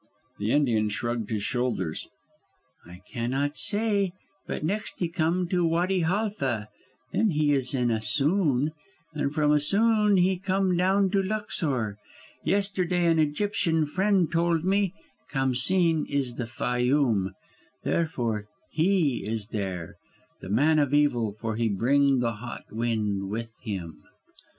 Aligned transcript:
The 0.39 0.51
Indian 0.51 0.89
shrugged 0.89 1.29
his 1.29 1.43
shoulders. 1.43 2.07
"I 2.87 3.01
cannot 3.07 3.55
say, 3.55 4.13
but 4.47 4.63
next 4.63 4.99
he 4.99 5.07
come 5.07 5.47
to 5.49 5.63
Wady 5.63 5.99
Halfa, 5.99 6.69
then 7.13 7.29
he 7.29 7.51
is 7.53 7.75
in 7.75 7.91
Assouan, 7.91 8.71
and 9.13 9.31
from 9.31 9.51
Assouan 9.51 10.17
he 10.17 10.39
come 10.39 10.75
down 10.75 11.11
to 11.11 11.21
Luxor! 11.21 11.99
Yesterday 12.43 13.05
an 13.05 13.19
Egyptian 13.19 13.85
friend 13.85 14.31
told 14.31 14.63
me 14.65 14.95
Khamsîn 15.31 16.09
is 16.09 16.31
in 16.31 16.37
the 16.37 16.43
Fayûm. 16.45 17.33
Therefore 17.83 18.47
he 18.71 19.23
is 19.23 19.49
there 19.49 19.97
the 20.39 20.49
man 20.49 20.79
of 20.79 20.95
evil 20.95 21.31
for 21.39 21.57
he 21.57 21.69
bring 21.69 22.21
the 22.21 22.37
hot 22.37 22.63
wind 22.71 23.29
with 23.29 23.53
him." 23.61 24.01